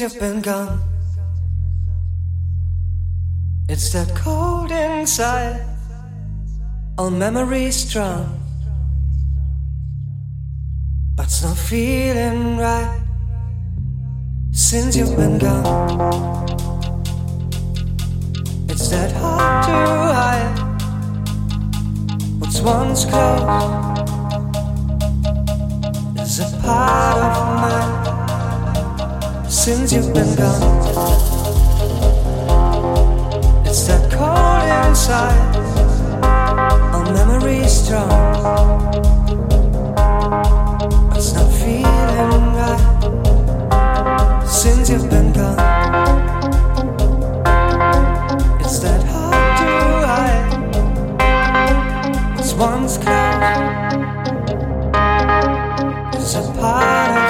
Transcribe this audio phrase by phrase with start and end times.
[0.00, 0.80] you've been gone.
[3.68, 5.60] It's that cold inside,
[6.96, 8.40] all memories strong.
[11.14, 12.98] But it's not feeling right
[14.52, 16.48] since you've been gone.
[18.70, 19.76] It's that hard to
[20.16, 20.56] hide
[22.38, 24.00] what's once close
[26.22, 28.09] is a part of mine
[29.60, 30.62] since you've been gone.
[33.66, 35.54] It's that cold inside,
[36.94, 38.10] our memories strong.
[41.14, 42.80] It's not feeling right
[44.48, 45.58] since you've been gone.
[48.60, 49.72] It's that hard to
[50.08, 50.52] hide.
[52.38, 53.60] It's once close.
[56.16, 57.29] It's a part of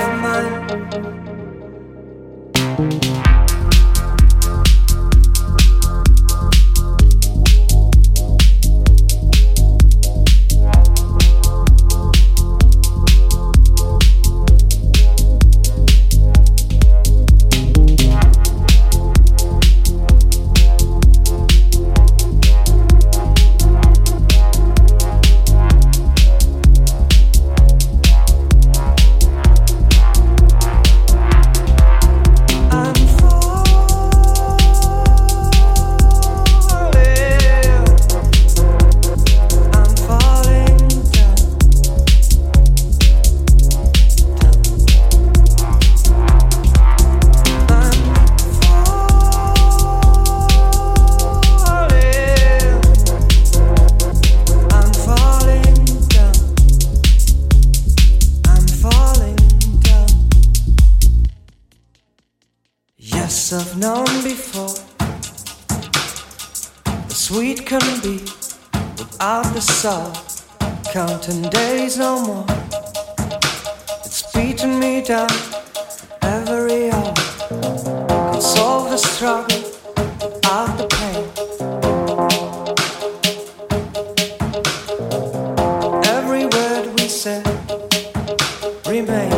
[88.90, 89.30] remain.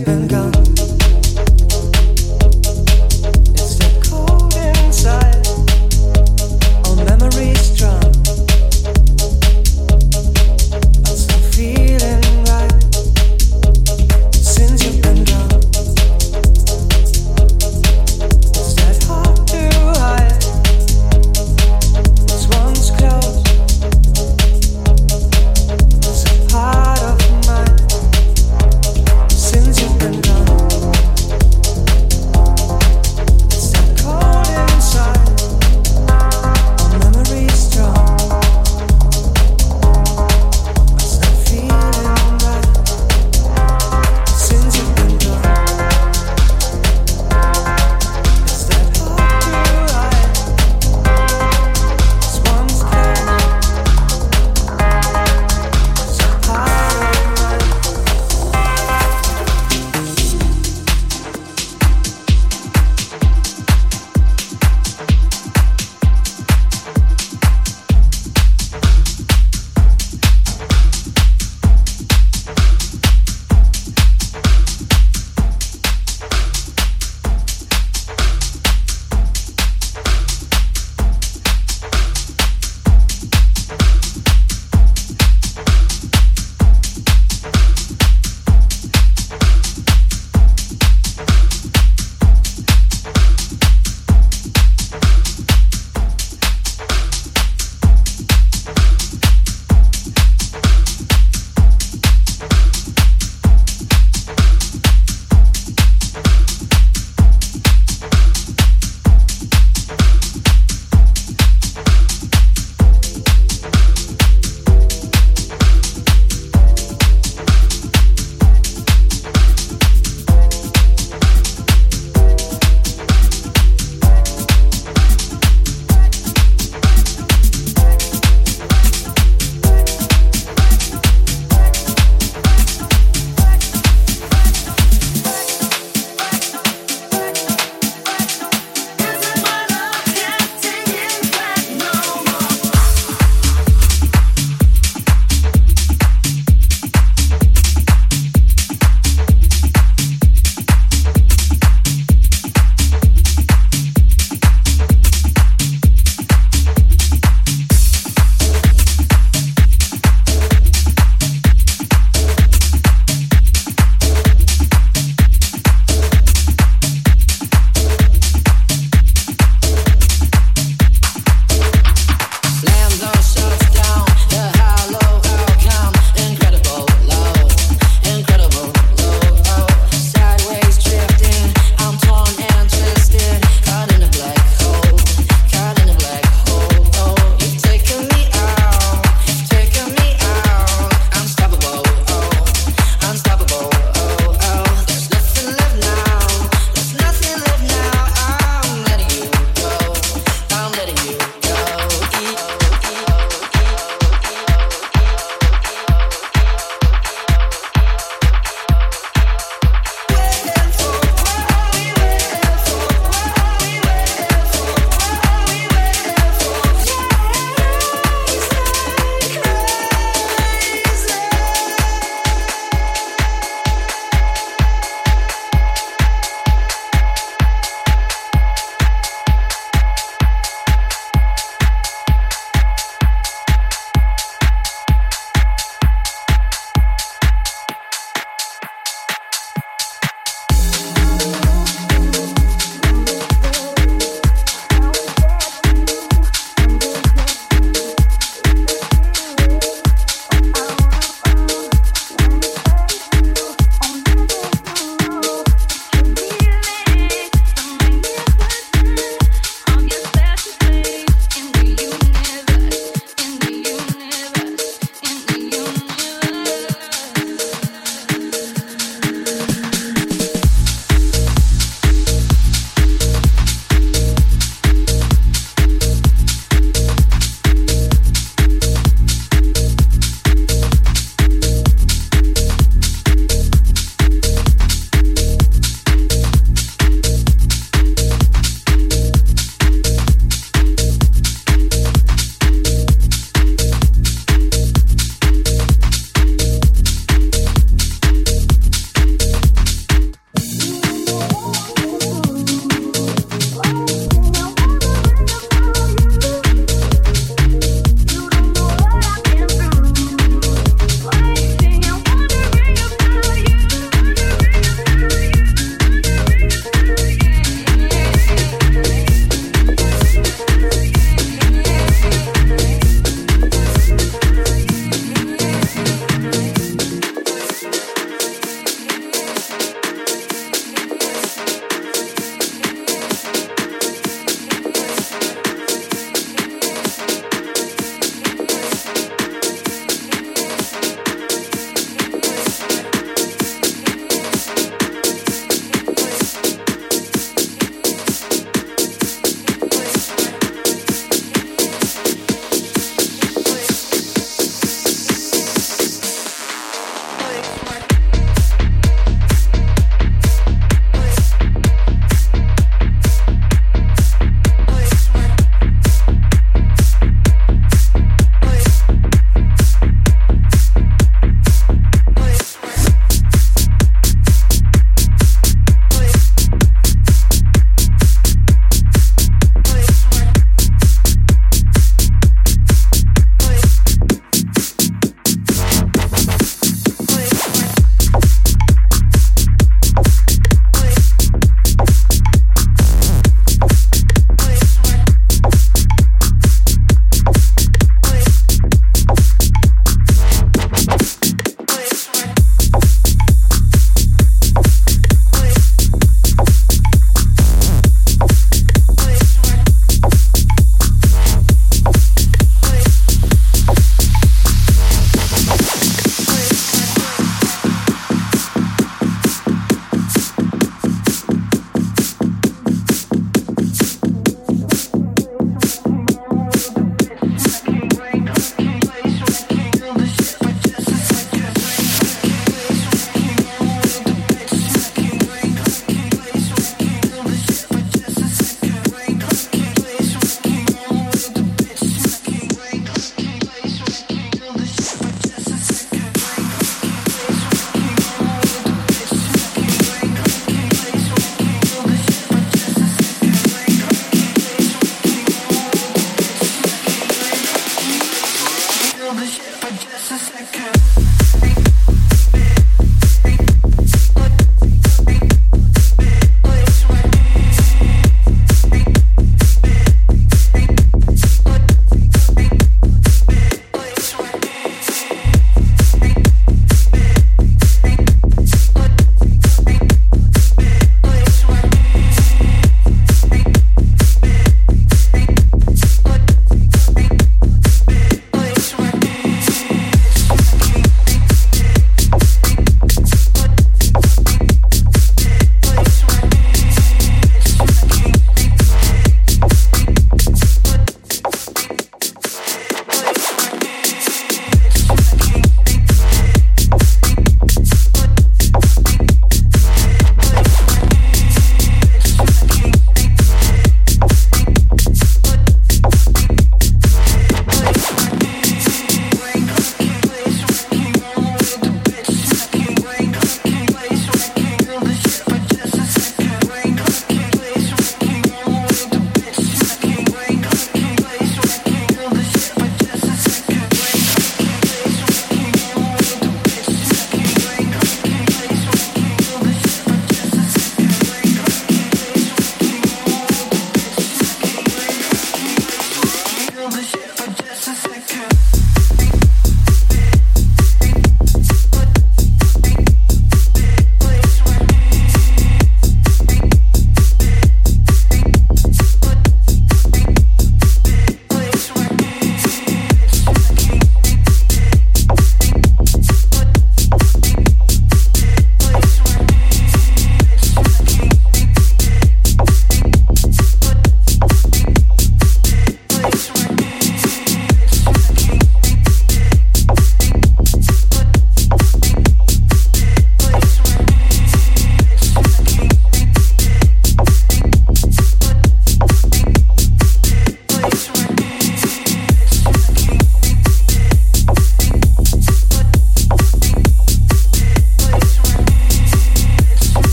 [0.00, 0.53] ฉั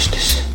[0.00, 0.49] 話です。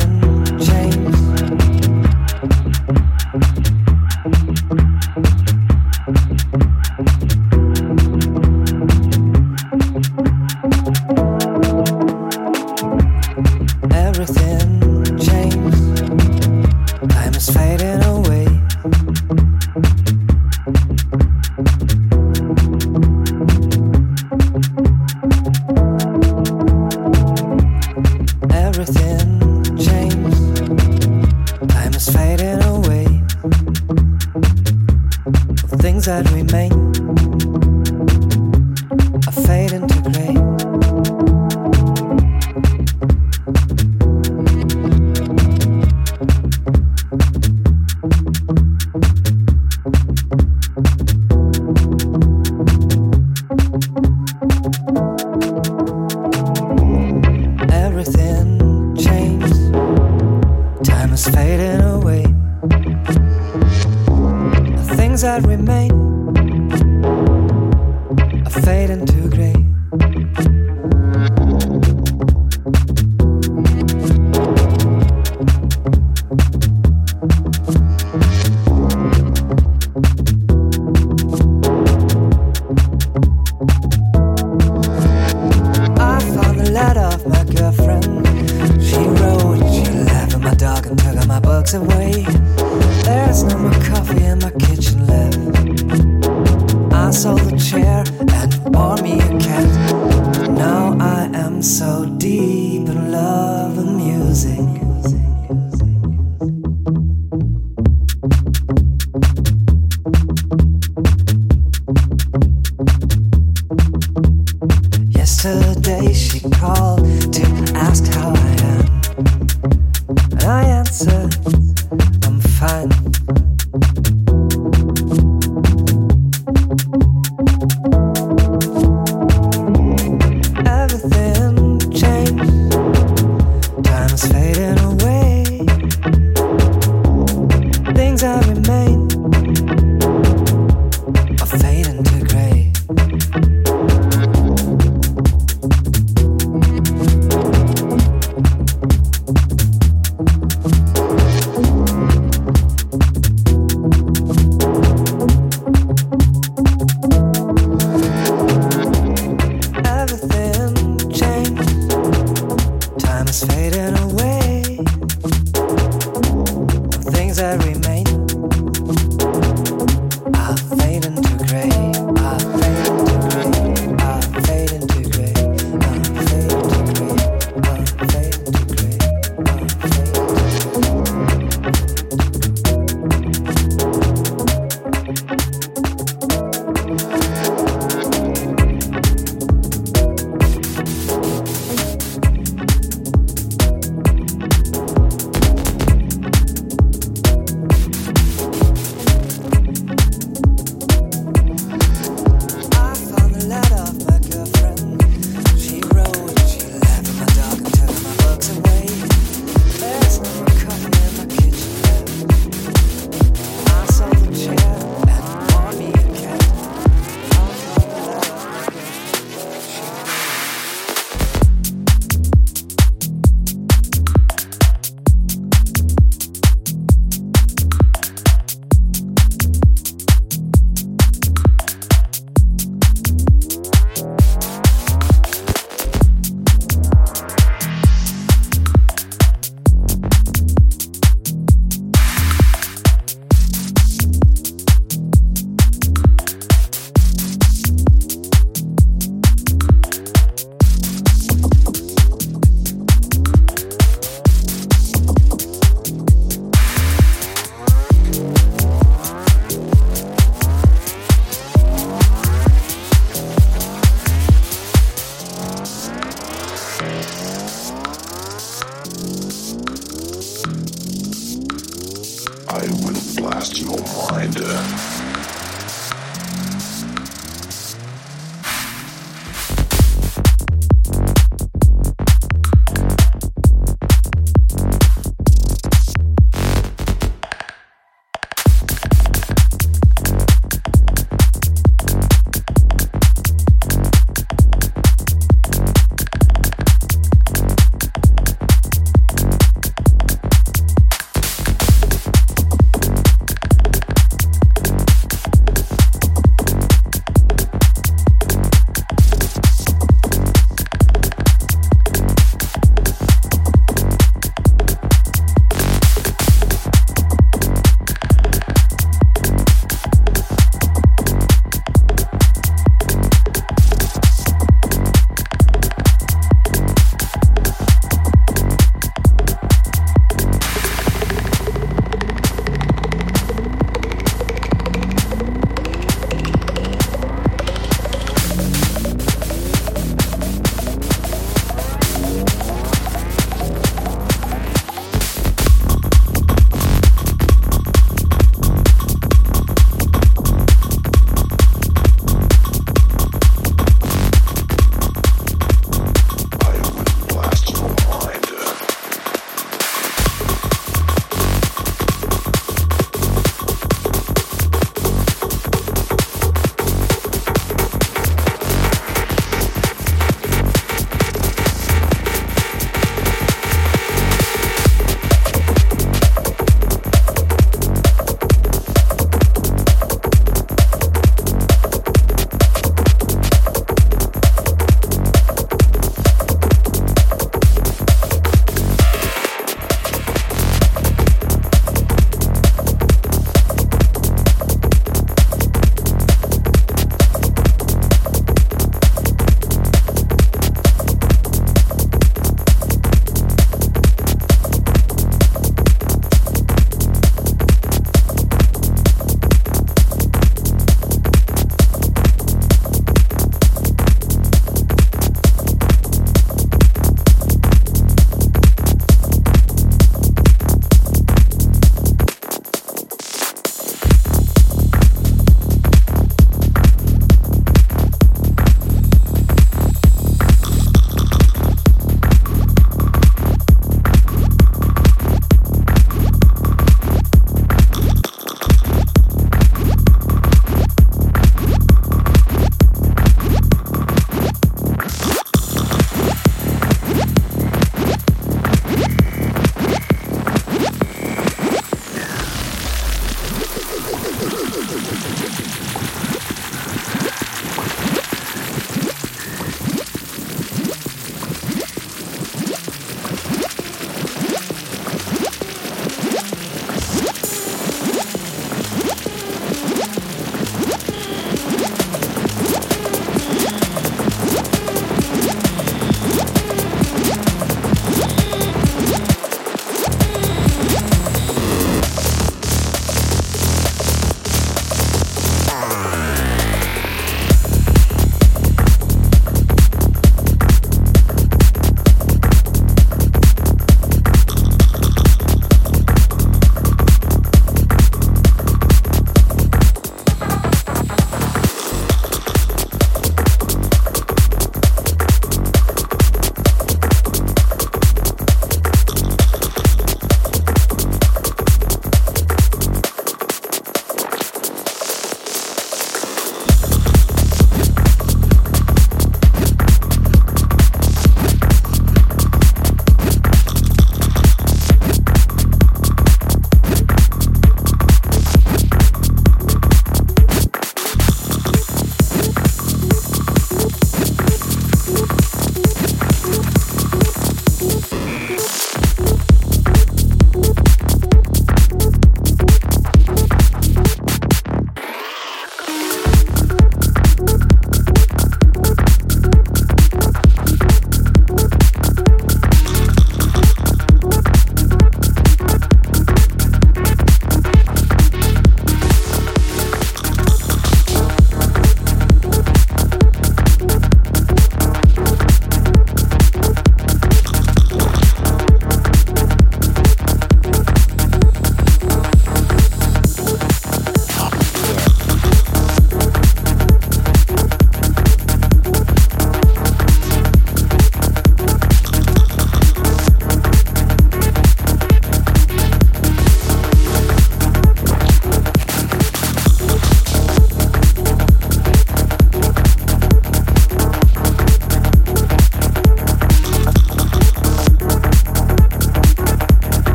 [0.00, 1.17] And